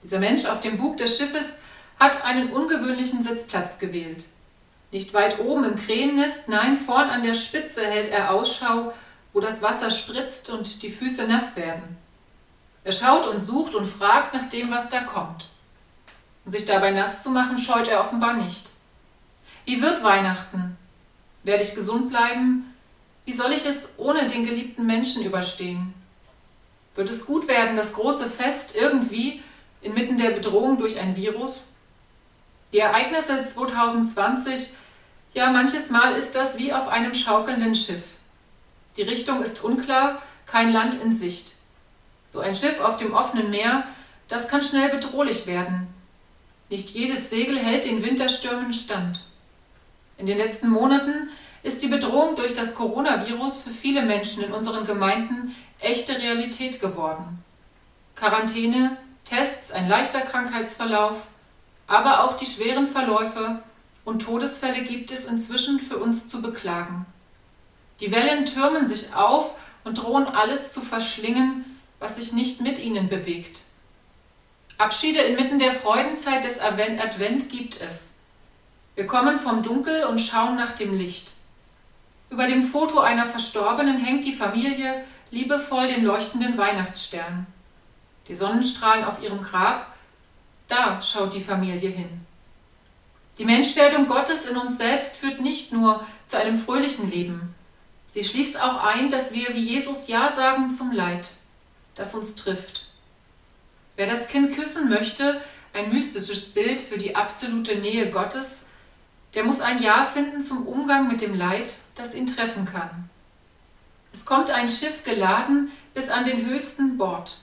Dieser 0.04 0.20
Mensch 0.20 0.46
auf 0.46 0.62
dem 0.62 0.78
Bug 0.78 0.98
des 0.98 1.18
Schiffes 1.18 1.60
hat 2.00 2.24
einen 2.24 2.52
ungewöhnlichen 2.52 3.22
Sitzplatz 3.22 3.80
gewählt. 3.80 4.26
Nicht 4.92 5.14
weit 5.14 5.40
oben 5.40 5.66
im 5.66 5.76
Krähennest, 5.76 6.50
nein, 6.50 6.76
vorn 6.76 7.10
an 7.10 7.24
der 7.24 7.36
Spitze 7.36 7.86
hält 7.86 8.10
er 8.10 8.32
Ausschau, 8.32 8.94
wo 9.34 9.40
das 9.40 9.62
Wasser 9.62 9.90
spritzt 9.90 10.50
und 10.50 10.82
die 10.82 10.90
Füße 10.90 11.28
nass 11.28 11.56
werden. 11.56 11.98
Er 12.84 12.92
schaut 12.92 13.28
und 13.28 13.40
sucht 13.40 13.76
und 13.76 13.86
fragt 13.86 14.34
nach 14.34 14.50
dem, 14.50 14.72
was 14.72 14.90
da 14.90 15.02
kommt. 15.02 15.50
Und 16.46 16.52
sich 16.52 16.66
dabei 16.66 16.92
nass 16.92 17.22
zu 17.22 17.30
machen, 17.30 17.58
scheut 17.58 17.88
er 17.88 18.00
offenbar 18.00 18.34
nicht. 18.34 18.72
Wie 19.66 19.82
wird 19.82 20.04
Weihnachten? 20.04 20.78
Werde 21.44 21.64
ich 21.64 21.76
gesund 21.76 22.10
bleiben? 22.10 22.74
Wie 23.30 23.34
soll 23.34 23.54
ich 23.54 23.64
es 23.64 23.90
ohne 23.98 24.26
den 24.26 24.44
geliebten 24.44 24.88
Menschen 24.88 25.24
überstehen? 25.24 25.94
Wird 26.96 27.12
es 27.12 27.28
gut 27.28 27.48
werden, 27.48 27.76
das 27.76 27.94
große 27.94 28.28
Fest 28.28 28.76
irgendwie 28.76 29.44
inmitten 29.84 30.18
der 30.18 30.32
Bedrohung 30.32 30.80
durch 30.80 31.00
ein 31.00 31.16
Virus? 31.16 31.78
Die 32.74 32.80
Ereignisse 32.80 33.44
2020, 33.44 34.74
ja 35.36 35.52
manches 35.52 35.92
Mal 35.92 36.16
ist 36.16 36.34
das 36.36 36.58
wie 36.58 36.74
auf 36.74 36.88
einem 36.88 37.14
schaukelnden 37.14 37.76
Schiff. 37.76 38.02
Die 38.98 39.04
Richtung 39.04 39.44
ist 39.44 39.64
unklar, 39.64 40.24
kein 40.48 40.72
Land 40.72 40.96
in 40.96 41.14
Sicht. 41.14 41.54
So 42.26 42.40
ein 42.40 42.56
Schiff 42.56 42.80
auf 42.80 42.98
dem 42.98 43.14
offenen 43.14 43.52
Meer, 43.52 43.84
das 44.28 44.48
kann 44.48 44.64
schnell 44.64 44.90
bedrohlich 44.90 45.46
werden. 45.46 45.88
Nicht 46.70 46.90
jedes 46.90 47.30
Segel 47.30 47.60
hält 47.60 47.86
den 47.86 48.02
Winterstürmen 48.02 48.74
stand. 48.74 49.24
In 50.18 50.26
den 50.26 50.40
letzten 50.40 50.72
Monaten 50.72 51.30
ist 51.64 51.82
die 51.82 51.88
Bedrohung 51.88 52.36
durch 52.36 52.54
das 52.54 52.76
Coronavirus 52.76 53.64
für 53.64 53.72
viele 53.72 54.02
Menschen 54.02 54.44
in 54.44 54.54
unseren 54.54 54.86
Gemeinden 54.86 55.56
echte 55.80 56.18
Realität 56.18 56.80
geworden. 56.80 57.44
Quarantäne, 58.16 58.98
Tests, 59.26 59.72
ein 59.72 59.88
leichter 59.88 60.22
Krankheitsverlauf, 60.22 61.28
aber 61.88 62.24
auch 62.24 62.38
die 62.38 62.46
schweren 62.46 62.86
Verläufe 62.86 63.62
und 64.06 64.22
Todesfälle 64.22 64.84
gibt 64.84 65.12
es 65.12 65.26
inzwischen 65.26 65.80
für 65.80 65.98
uns 65.98 66.28
zu 66.28 66.42
beklagen. 66.42 67.06
Die 68.00 68.12
Wellen 68.12 68.46
türmen 68.46 68.86
sich 68.86 69.14
auf 69.14 69.54
und 69.84 69.98
drohen 69.98 70.26
alles 70.26 70.72
zu 70.72 70.82
verschlingen, 70.82 71.66
was 72.00 72.16
sich 72.16 72.34
nicht 72.34 72.62
mit 72.62 72.80
ihnen 72.80 73.10
bewegt. 73.10 73.64
Abschiede 74.78 75.20
inmitten 75.20 75.60
der 75.60 75.74
Freudenzeit 75.74 76.46
des 76.46 76.60
Advent 76.60 77.50
gibt 77.50 77.82
es. 77.82 78.14
Wir 78.96 79.06
kommen 79.06 79.38
vom 79.38 79.62
Dunkel 79.62 80.06
und 80.06 80.20
schauen 80.20 80.56
nach 80.56 80.72
dem 80.72 80.98
Licht. 80.98 81.34
Über 82.30 82.46
dem 82.46 82.62
Foto 82.62 83.00
einer 83.00 83.26
Verstorbenen 83.26 83.98
hängt 83.98 84.26
die 84.26 84.34
Familie 84.34 85.04
liebevoll 85.32 85.88
den 85.88 86.04
leuchtenden 86.04 86.58
Weihnachtsstern. 86.58 87.48
Die 88.28 88.36
Sonnenstrahlen 88.36 89.04
auf 89.04 89.22
ihrem 89.22 89.42
Grab, 89.42 89.94
da 90.68 91.02
schaut 91.02 91.34
die 91.34 91.42
Familie 91.42 91.90
hin. 91.90 92.26
Die 93.40 93.46
Menschwerdung 93.46 94.08
Gottes 94.08 94.46
in 94.46 94.58
uns 94.58 94.78
selbst 94.78 95.16
führt 95.16 95.42
nicht 95.42 95.72
nur 95.72 96.06
zu 96.26 96.38
einem 96.38 96.56
fröhlichen 96.56 97.10
Leben. 97.10 97.56
Sie 98.08 98.24
schließt 98.24 98.62
auch 98.62 98.84
ein, 98.84 99.10
dass 99.10 99.34
wir 99.34 99.56
wie 99.56 99.60
Jesus 99.60 100.08
Ja 100.08 100.32
sagen 100.32 100.70
zum 100.72 100.92
Leid, 100.92 101.32
das 101.96 102.14
uns 102.14 102.36
trifft. 102.36 102.88
Wer 103.96 104.08
das 104.08 104.28
Kind 104.28 104.56
küssen 104.56 104.90
möchte, 104.90 105.42
ein 105.74 105.90
mystisches 105.90 106.46
Bild 106.54 106.82
für 106.82 106.98
die 106.98 107.16
absolute 107.16 107.76
Nähe 107.76 108.10
Gottes, 108.10 108.66
der 109.34 109.44
muss 109.44 109.62
ein 109.62 109.82
Ja 109.82 110.04
finden 110.04 110.42
zum 110.42 110.66
Umgang 110.66 111.08
mit 111.08 111.22
dem 111.22 111.34
Leid, 111.34 111.78
das 111.96 112.16
ihn 112.16 112.26
treffen 112.26 112.66
kann. 112.66 113.10
Es 114.12 114.26
kommt 114.26 114.50
ein 114.50 114.70
Schiff 114.70 115.04
geladen 115.04 115.72
bis 115.94 116.10
an 116.10 116.24
den 116.24 116.46
höchsten 116.46 116.98
Bord, 116.98 117.38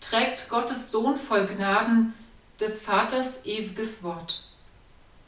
trägt 0.00 0.48
Gottes 0.48 0.90
Sohn 0.90 1.16
voll 1.16 1.46
Gnaden, 1.46 2.14
des 2.58 2.80
Vaters 2.80 3.46
ewiges 3.46 4.02
Wort. 4.02 4.42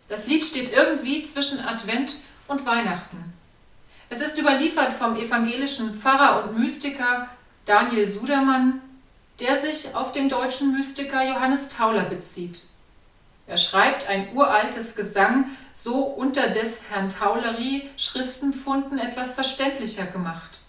Das 0.08 0.26
Lied 0.26 0.44
steht 0.44 0.72
irgendwie 0.72 1.22
zwischen 1.22 1.60
Advent 1.60 2.16
und 2.48 2.66
Weihnachten. 2.66 3.32
Es 4.10 4.20
ist 4.20 4.36
überliefert 4.36 4.92
vom 4.92 5.16
evangelischen 5.16 5.94
Pfarrer 5.94 6.44
und 6.44 6.58
Mystiker 6.58 7.28
Daniel 7.64 8.06
Sudermann, 8.06 8.82
der 9.40 9.56
sich 9.56 9.94
auf 9.94 10.12
den 10.12 10.28
deutschen 10.28 10.72
Mystiker 10.72 11.26
Johannes 11.26 11.70
Tauler 11.70 12.02
bezieht. 12.02 12.64
Er 13.52 13.58
schreibt 13.58 14.08
ein 14.08 14.32
uraltes 14.32 14.96
Gesang, 14.96 15.44
so 15.74 16.04
unter 16.04 16.48
des 16.48 16.88
Herrn 16.88 17.10
Taulerie 17.10 17.90
Schriftenfunden 17.98 18.98
etwas 18.98 19.34
verständlicher 19.34 20.06
gemacht. 20.06 20.62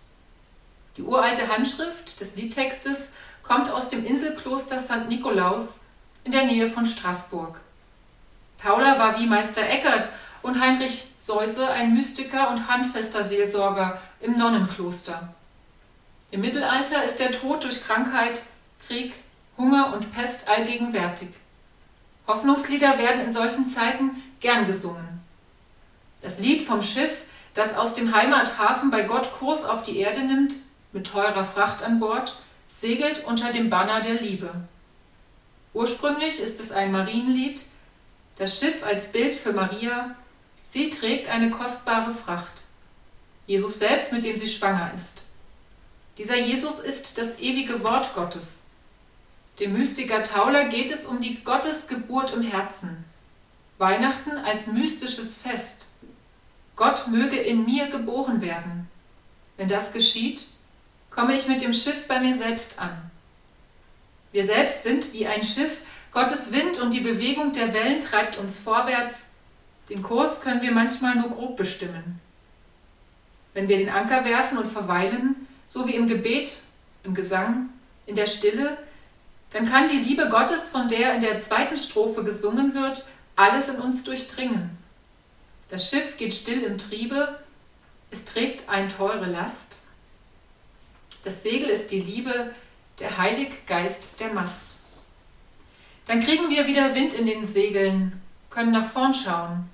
Die 0.98 1.04
uralte 1.04 1.48
Handschrift 1.48 2.20
des 2.20 2.36
Liedtextes 2.36 3.14
kommt 3.42 3.72
aus 3.72 3.88
dem 3.88 4.06
Inselkloster 4.06 4.82
St. 4.82 5.08
Nikolaus 5.08 5.80
in 6.26 6.34
der 6.34 6.44
Nähe 6.44 6.70
von 6.70 6.86
Straßburg. 6.86 7.62
Tauler 8.62 9.00
war 9.00 9.18
wie 9.18 9.28
Meister 9.28 9.66
Eckert 9.66 10.10
und 10.42 10.60
Heinrich 10.60 11.08
Seuse 11.22 11.70
ein 11.70 11.94
Mystiker 11.94 12.50
und 12.50 12.68
handfester 12.68 13.24
Seelsorger 13.24 13.98
im 14.20 14.38
Nonnenkloster. 14.38 15.34
Im 16.32 16.42
Mittelalter 16.42 17.02
ist 17.06 17.22
der 17.22 17.32
Tod 17.32 17.64
durch 17.64 17.82
Krankheit, 17.82 18.44
Krieg, 18.86 19.14
Hunger 19.58 19.94
und 19.94 20.12
Pest 20.12 20.50
allgegenwärtig. 20.50 21.30
Hoffnungslieder 22.28 22.98
werden 22.98 23.22
in 23.22 23.32
solchen 23.32 23.68
Zeiten 23.68 24.12
gern 24.40 24.66
gesungen. 24.66 25.22
Das 26.22 26.40
Lied 26.40 26.66
vom 26.66 26.82
Schiff, 26.82 27.26
das 27.54 27.76
aus 27.76 27.94
dem 27.94 28.16
Heimathafen 28.16 28.90
bei 28.90 29.02
Gott 29.02 29.32
Kurs 29.38 29.66
auf 29.66 29.82
die 29.82 29.98
Erde 29.98 30.22
nimmt, 30.22 30.56
mit 30.94 31.08
teurer 31.08 31.44
Fracht 31.44 31.84
an 31.84 32.00
Bord, 32.00 32.38
segelt 32.68 33.26
unter 33.26 33.52
dem 33.52 33.70
Banner 33.70 34.02
der 34.02 34.16
Liebe. 34.16 34.54
Ursprünglich 35.74 36.40
ist 36.40 36.60
es 36.60 36.72
ein 36.72 36.92
Marienlied, 36.92 37.66
das 38.38 38.60
Schiff 38.60 38.84
als 38.84 39.12
Bild 39.12 39.36
für 39.36 39.54
Maria, 39.54 40.16
sie 40.66 40.90
trägt 40.90 41.30
eine 41.30 41.52
kostbare 41.52 42.14
Fracht. 42.14 42.64
Jesus 43.46 43.80
selbst, 43.80 44.12
mit 44.14 44.24
dem 44.24 44.38
sie 44.38 44.48
schwanger 44.48 44.92
ist. 44.96 45.32
Dieser 46.18 46.38
Jesus 46.38 46.80
ist 46.80 47.18
das 47.18 47.40
ewige 47.40 47.84
Wort 47.84 48.16
Gottes. 48.16 48.68
Dem 49.60 49.74
Mystiker 49.74 50.24
Tauler 50.24 50.66
geht 50.66 50.92
es 50.92 51.06
um 51.06 51.20
die 51.20 51.44
Gottesgeburt 51.44 52.34
im 52.34 52.42
Herzen. 52.42 53.06
Weihnachten 53.78 54.32
als 54.32 54.68
mystisches 54.68 55.38
Fest. 55.38 55.90
Gott 56.76 57.08
möge 57.08 57.38
in 57.38 57.66
mir 57.66 57.88
geboren 57.88 58.42
werden. 58.42 58.90
Wenn 59.58 59.68
das 59.68 59.94
geschieht, 59.94 60.48
komme 61.12 61.36
ich 61.36 61.48
mit 61.48 61.62
dem 61.62 61.74
Schiff 61.74 62.08
bei 62.08 62.20
mir 62.20 62.36
selbst 62.36 62.80
an. 62.82 63.12
Wir 64.32 64.46
selbst 64.46 64.82
sind 64.82 65.14
wie 65.14 65.28
ein 65.28 65.44
Schiff, 65.44 65.82
Gottes 66.12 66.52
Wind 66.52 66.80
und 66.80 66.94
die 66.94 67.02
Bewegung 67.02 67.52
der 67.52 67.74
Wellen 67.74 68.00
treibt 68.00 68.38
uns 68.38 68.58
vorwärts. 68.58 69.32
Den 69.90 70.02
Kurs 70.02 70.42
können 70.42 70.64
wir 70.64 70.72
manchmal 70.72 71.16
nur 71.16 71.30
grob 71.30 71.58
bestimmen. 71.58 72.20
Wenn 73.54 73.68
wir 73.68 73.78
den 73.78 73.90
Anker 73.90 74.26
werfen 74.26 74.58
und 74.58 74.68
verweilen, 74.68 75.48
so 75.68 75.88
wie 75.88 75.96
im 75.96 76.08
Gebet, 76.08 76.62
im 77.04 77.14
Gesang, 77.14 77.70
in 78.08 78.16
der 78.16 78.26
Stille, 78.26 78.78
dann 79.54 79.66
kann 79.66 79.88
die 79.88 80.00
Liebe 80.00 80.30
Gottes, 80.30 80.70
von 80.70 80.88
der 80.88 81.14
in 81.14 81.22
der 81.22 81.40
zweiten 81.40 81.78
Strophe 81.78 82.24
gesungen 82.24 82.74
wird, 82.74 83.06
alles 83.36 83.70
in 83.70 83.76
uns 83.78 84.04
durchdringen. 84.04 84.78
Das 85.70 85.90
Schiff 85.90 86.18
geht 86.18 86.34
still 86.34 86.64
im 86.64 86.78
Triebe, 86.78 87.40
es 88.12 88.26
trägt 88.26 88.68
ein 88.68 88.90
teure 88.90 89.26
Last. 89.26 89.80
Das 91.24 91.42
Segel 91.42 91.70
ist 91.70 91.92
die 91.92 92.02
Liebe, 92.02 92.52
der 93.00 93.18
Heiliggeist 93.18 94.20
der 94.20 94.34
Mast. 94.34 94.82
Dann 96.06 96.20
kriegen 96.20 96.50
wir 96.50 96.68
wieder 96.68 96.96
Wind 96.96 97.14
in 97.14 97.26
den 97.26 97.46
Segeln, 97.46 98.22
können 98.50 98.72
nach 98.72 98.92
vorn 98.92 99.14
schauen. 99.14 99.70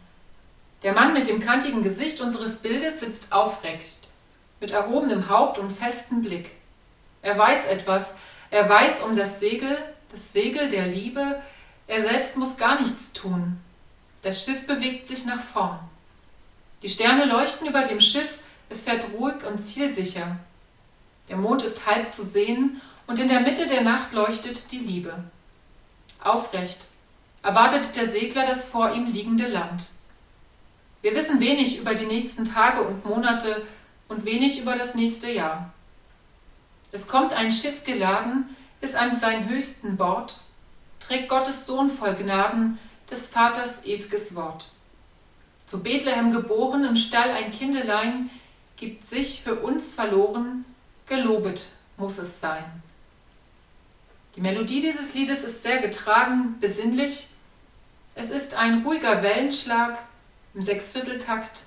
Der 0.83 0.93
Mann 0.93 1.13
mit 1.13 1.27
dem 1.27 1.39
kantigen 1.39 1.83
Gesicht 1.83 2.21
unseres 2.21 2.57
Bildes 2.57 2.99
sitzt 2.99 3.33
aufrecht, 3.33 4.07
mit 4.59 4.71
erhobenem 4.71 5.29
Haupt 5.29 5.57
und 5.57 5.71
festem 5.71 6.21
Blick. 6.21 6.51
Er 7.21 7.37
weiß 7.37 7.65
etwas, 7.65 8.15
er 8.51 8.67
weiß 8.67 9.03
um 9.03 9.15
das 9.15 9.39
Segel, 9.39 9.77
das 10.09 10.33
Segel 10.33 10.67
der 10.67 10.87
Liebe, 10.87 11.41
er 11.87 12.01
selbst 12.01 12.37
muss 12.37 12.57
gar 12.57 12.81
nichts 12.81 13.13
tun. 13.13 13.59
Das 14.21 14.43
Schiff 14.43 14.67
bewegt 14.67 15.05
sich 15.05 15.25
nach 15.25 15.39
vorn. 15.39 15.79
Die 16.81 16.89
Sterne 16.89 17.25
leuchten 17.25 17.67
über 17.67 17.83
dem 17.83 17.99
Schiff, 17.99 18.39
es 18.69 18.83
fährt 18.83 19.05
ruhig 19.17 19.43
und 19.45 19.59
zielsicher. 19.59 20.37
Der 21.29 21.37
Mond 21.37 21.63
ist 21.63 21.85
halb 21.85 22.09
zu 22.11 22.23
sehen 22.23 22.81
und 23.07 23.19
in 23.19 23.27
der 23.27 23.41
Mitte 23.41 23.67
der 23.67 23.81
Nacht 23.81 24.13
leuchtet 24.13 24.71
die 24.71 24.79
Liebe. 24.79 25.23
Aufrecht 26.23 26.89
erwartet 27.43 27.95
der 27.95 28.07
Segler 28.07 28.45
das 28.45 28.65
vor 28.65 28.91
ihm 28.91 29.05
liegende 29.05 29.47
Land. 29.47 29.89
Wir 31.01 31.15
wissen 31.15 31.39
wenig 31.39 31.79
über 31.79 31.95
die 31.95 32.05
nächsten 32.05 32.45
Tage 32.45 32.81
und 32.81 33.05
Monate 33.05 33.65
und 34.09 34.25
wenig 34.25 34.59
über 34.59 34.75
das 34.75 34.95
nächste 34.95 35.31
Jahr. 35.31 35.71
Es 36.91 37.07
kommt 37.07 37.33
ein 37.33 37.51
Schiff 37.51 37.83
geladen 37.83 38.55
bis 38.81 38.95
an 38.95 39.13
sein 39.13 39.49
höchsten 39.49 39.97
Bord, 39.97 40.39
trägt 40.99 41.29
Gottes 41.29 41.65
Sohn 41.65 41.89
voll 41.89 42.15
Gnaden 42.15 42.79
des 43.09 43.27
Vaters 43.27 43.85
ewiges 43.85 44.35
Wort. 44.35 44.69
Zu 45.65 45.83
Bethlehem 45.83 46.31
geboren, 46.31 46.83
im 46.83 46.95
Stall 46.95 47.31
ein 47.31 47.51
Kindelein, 47.51 48.29
gibt 48.75 49.05
sich 49.05 49.41
für 49.43 49.55
uns 49.55 49.93
verloren, 49.93 50.65
gelobet 51.05 51.67
muss 51.97 52.17
es 52.17 52.39
sein. 52.39 52.63
Die 54.35 54.41
Melodie 54.41 54.81
dieses 54.81 55.13
Liedes 55.13 55.43
ist 55.43 55.63
sehr 55.63 55.79
getragen, 55.79 56.55
besinnlich. 56.59 57.27
Es 58.15 58.29
ist 58.29 58.55
ein 58.55 58.83
ruhiger 58.83 59.21
Wellenschlag 59.21 59.99
im 60.53 60.61
Sechsvierteltakt. 60.61 61.63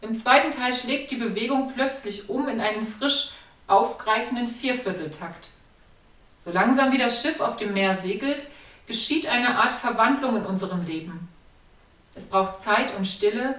Im 0.00 0.14
zweiten 0.14 0.50
Teil 0.50 0.72
schlägt 0.72 1.10
die 1.10 1.16
Bewegung 1.16 1.72
plötzlich 1.74 2.30
um 2.30 2.48
in 2.48 2.60
einen 2.60 2.86
frisch 2.86 3.32
aufgreifenden 3.68 4.48
Viervierteltakt. 4.48 5.52
So 6.38 6.50
langsam 6.50 6.92
wie 6.92 6.98
das 6.98 7.22
Schiff 7.22 7.40
auf 7.40 7.56
dem 7.56 7.74
Meer 7.74 7.94
segelt, 7.94 8.48
geschieht 8.86 9.28
eine 9.28 9.58
Art 9.58 9.74
Verwandlung 9.74 10.36
in 10.36 10.46
unserem 10.46 10.82
Leben. 10.82 11.28
Es 12.14 12.26
braucht 12.26 12.58
Zeit 12.58 12.96
und 12.96 13.06
Stille, 13.06 13.54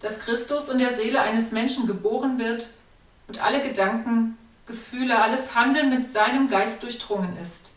dass 0.00 0.20
Christus 0.20 0.68
in 0.68 0.78
der 0.78 0.94
Seele 0.94 1.22
eines 1.22 1.50
Menschen 1.50 1.86
geboren 1.86 2.38
wird 2.38 2.70
und 3.26 3.42
alle 3.42 3.60
Gedanken, 3.60 4.38
Gefühle, 4.66 5.20
alles 5.20 5.54
Handeln 5.54 5.90
mit 5.90 6.08
seinem 6.08 6.48
Geist 6.48 6.82
durchdrungen 6.82 7.36
ist. 7.36 7.76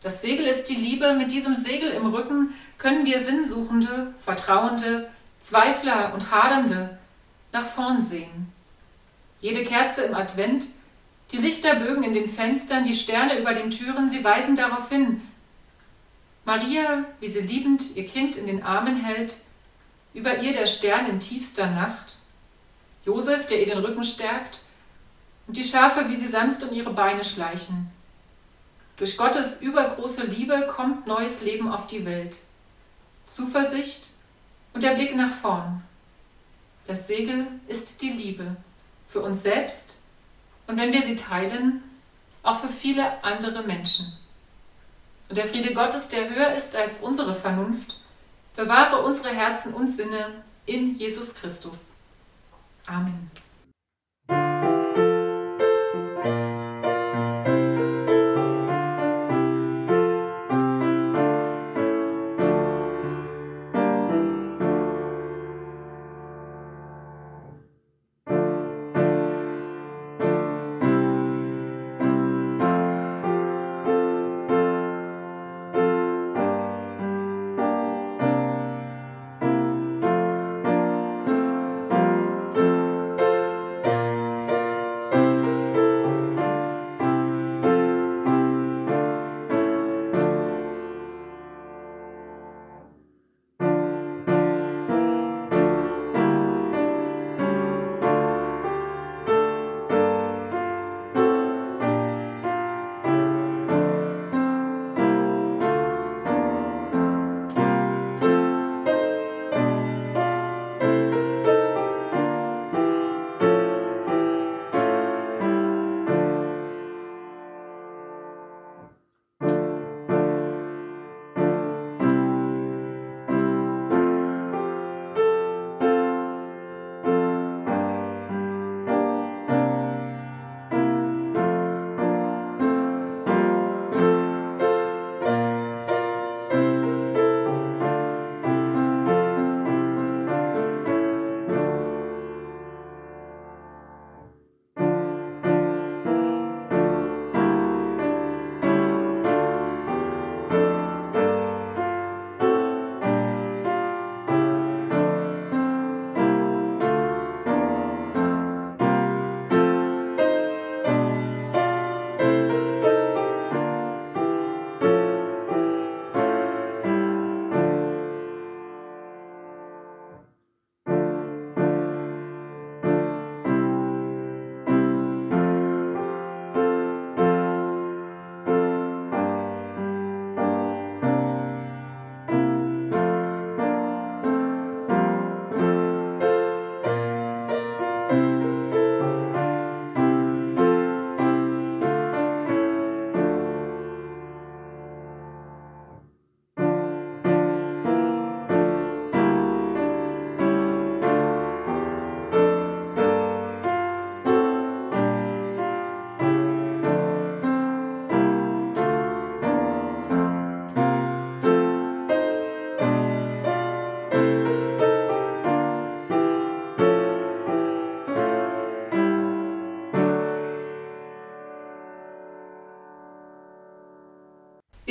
Das 0.00 0.22
Segel 0.22 0.46
ist 0.46 0.68
die 0.68 0.76
Liebe, 0.76 1.14
mit 1.14 1.32
diesem 1.32 1.54
Segel 1.54 1.90
im 1.90 2.06
Rücken 2.06 2.54
können 2.76 3.04
wir 3.04 3.22
Sinnsuchende, 3.22 4.14
Vertrauende, 4.20 5.08
Zweifler 5.40 6.12
und 6.14 6.30
Hadernde 6.30 6.98
nach 7.52 7.64
vorn 7.64 8.00
sehen. 8.00 8.52
Jede 9.40 9.62
Kerze 9.62 10.02
im 10.02 10.14
Advent, 10.14 10.66
die 11.30 11.36
Lichterbögen 11.36 12.02
in 12.02 12.12
den 12.12 12.28
Fenstern, 12.28 12.84
die 12.84 12.94
Sterne 12.94 13.38
über 13.38 13.54
den 13.54 13.70
Türen, 13.70 14.08
sie 14.08 14.24
weisen 14.24 14.56
darauf 14.56 14.88
hin. 14.88 15.22
Maria, 16.44 17.04
wie 17.20 17.28
sie 17.28 17.40
liebend 17.40 17.94
ihr 17.96 18.06
Kind 18.06 18.36
in 18.36 18.46
den 18.46 18.62
Armen 18.62 18.96
hält, 19.04 19.36
über 20.14 20.38
ihr 20.38 20.52
der 20.52 20.66
Stern 20.66 21.06
in 21.06 21.20
tiefster 21.20 21.70
Nacht. 21.70 22.18
Josef, 23.04 23.46
der 23.46 23.60
ihr 23.60 23.66
den 23.66 23.78
Rücken 23.78 24.02
stärkt, 24.02 24.60
und 25.46 25.56
die 25.56 25.64
Schafe, 25.64 26.08
wie 26.08 26.16
sie 26.16 26.28
sanft 26.28 26.62
um 26.62 26.72
ihre 26.72 26.92
Beine 26.92 27.22
schleichen. 27.22 27.90
Durch 28.96 29.16
Gottes 29.16 29.62
übergroße 29.62 30.26
Liebe 30.26 30.66
kommt 30.66 31.06
neues 31.06 31.42
Leben 31.42 31.70
auf 31.70 31.86
die 31.86 32.04
Welt. 32.04 32.40
Zuversicht 33.24 34.10
und 34.72 34.82
der 34.82 34.94
Blick 34.94 35.14
nach 35.14 35.30
vorn. 35.30 35.82
Das 36.86 37.06
Segel 37.06 37.46
ist 37.68 38.02
die 38.02 38.10
Liebe 38.10 38.56
für 39.08 39.20
uns 39.20 39.42
selbst 39.42 40.02
und 40.68 40.76
wenn 40.76 40.92
wir 40.92 41.02
sie 41.02 41.16
teilen, 41.16 41.82
auch 42.42 42.60
für 42.60 42.68
viele 42.68 43.24
andere 43.24 43.62
Menschen. 43.62 44.16
Und 45.28 45.36
der 45.36 45.46
Friede 45.46 45.74
Gottes, 45.74 46.08
der 46.08 46.30
höher 46.30 46.52
ist 46.54 46.76
als 46.76 46.98
unsere 46.98 47.34
Vernunft, 47.34 48.00
bewahre 48.54 49.02
unsere 49.02 49.30
Herzen 49.30 49.74
und 49.74 49.88
Sinne 49.88 50.42
in 50.66 50.96
Jesus 50.96 51.34
Christus. 51.34 52.00
Amen. 52.86 53.30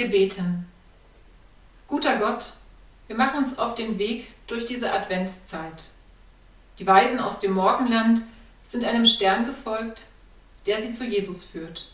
Wir 0.07 0.19
beten. 0.27 0.65
Guter 1.89 2.17
Gott, 2.17 2.53
wir 3.07 3.17
machen 3.17 3.43
uns 3.43 3.59
auf 3.59 3.75
den 3.75 3.99
Weg 3.99 4.33
durch 4.47 4.65
diese 4.65 4.93
Adventszeit. 4.93 5.89
Die 6.79 6.87
Weisen 6.87 7.19
aus 7.19 7.39
dem 7.39 7.51
Morgenland 7.51 8.21
sind 8.63 8.85
einem 8.85 9.03
Stern 9.03 9.45
gefolgt, 9.45 10.05
der 10.65 10.81
sie 10.81 10.93
zu 10.93 11.05
Jesus 11.05 11.43
führt. 11.43 11.91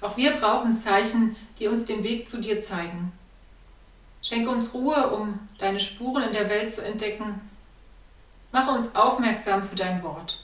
Auch 0.00 0.16
wir 0.16 0.30
brauchen 0.30 0.74
Zeichen, 0.74 1.36
die 1.58 1.68
uns 1.68 1.84
den 1.84 2.02
Weg 2.02 2.28
zu 2.28 2.40
dir 2.40 2.60
zeigen. 2.60 3.12
Schenke 4.22 4.48
uns 4.48 4.72
Ruhe, 4.72 5.10
um 5.10 5.38
deine 5.58 5.80
Spuren 5.80 6.22
in 6.22 6.32
der 6.32 6.48
Welt 6.48 6.72
zu 6.72 6.82
entdecken. 6.82 7.42
Mache 8.52 8.70
uns 8.70 8.94
aufmerksam 8.94 9.62
für 9.62 9.76
dein 9.76 10.02
Wort. 10.02 10.42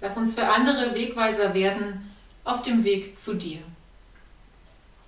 Lass 0.00 0.16
uns 0.16 0.34
für 0.34 0.48
andere 0.48 0.92
Wegweiser 0.96 1.54
werden 1.54 2.12
auf 2.42 2.62
dem 2.62 2.82
Weg 2.82 3.16
zu 3.16 3.34
dir. 3.34 3.60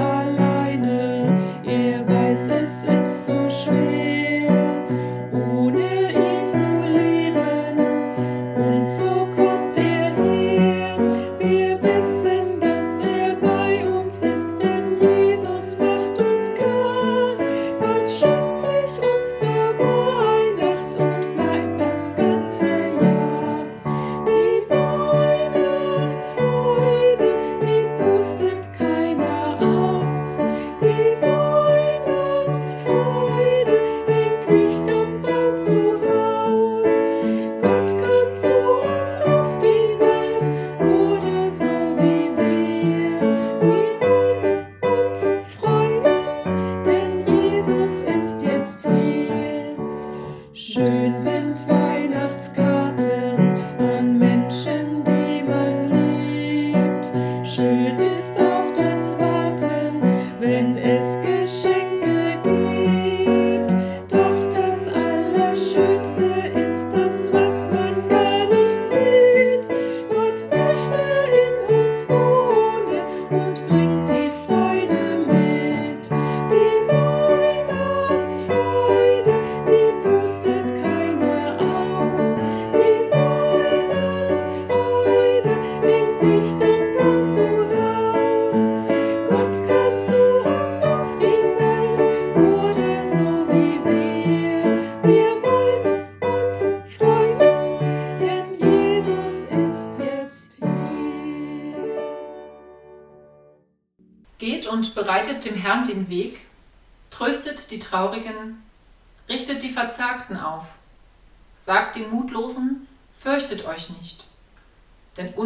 time 0.00 0.29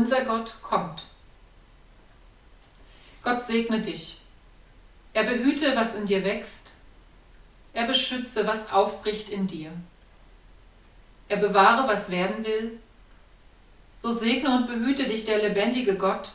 unser 0.04 0.26
Gott 0.26 0.52
kommt. 0.60 1.06
Gott 3.22 3.40
segne 3.40 3.80
dich. 3.80 4.20
Er 5.14 5.24
behüte, 5.24 5.74
was 5.76 5.94
in 5.94 6.04
dir 6.04 6.22
wächst. 6.24 6.82
Er 7.72 7.86
beschütze, 7.86 8.46
was 8.46 8.70
aufbricht 8.70 9.30
in 9.30 9.46
dir. 9.46 9.72
Er 11.30 11.38
bewahre, 11.38 11.88
was 11.88 12.10
werden 12.10 12.44
will. 12.44 12.78
So 13.96 14.10
segne 14.10 14.54
und 14.54 14.66
behüte 14.66 15.06
dich 15.06 15.24
der 15.24 15.38
lebendige 15.38 15.96
Gott. 15.96 16.32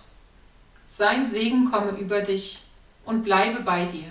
Sein 0.88 1.27
Segen 1.27 1.69
komme 1.69 1.91
über 1.91 2.21
dich 2.21 2.63
und 3.05 3.21
bleibe 3.23 3.62
bei 3.62 3.86
dir, 3.86 4.08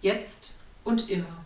jetzt 0.00 0.62
und 0.82 1.10
immer. 1.10 1.44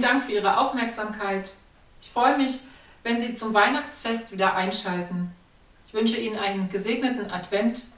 Dank 0.00 0.22
für 0.22 0.32
Ihre 0.32 0.58
Aufmerksamkeit. 0.58 1.54
Ich 2.00 2.10
freue 2.10 2.36
mich, 2.36 2.60
wenn 3.02 3.18
Sie 3.18 3.34
zum 3.34 3.54
Weihnachtsfest 3.54 4.32
wieder 4.32 4.54
einschalten. 4.54 5.32
Ich 5.86 5.94
wünsche 5.94 6.16
Ihnen 6.16 6.38
einen 6.38 6.68
gesegneten 6.68 7.30
Advent. 7.30 7.88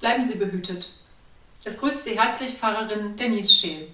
Bleiben 0.00 0.22
Sie 0.22 0.36
behütet. 0.36 0.94
Es 1.64 1.78
grüßt 1.78 2.04
Sie 2.04 2.20
herzlich 2.20 2.52
Pfarrerin 2.52 3.16
Denise 3.16 3.52
Scheel. 3.52 3.88